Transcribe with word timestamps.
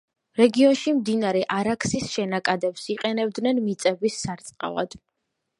რეგიონში 0.39 0.93
მდინარე 0.99 1.43
არაქსის 1.57 2.09
შენაკადებს 2.15 2.89
იყენებდნენ 2.97 3.63
მიწების 3.69 4.21
სარწყავად. 4.27 5.03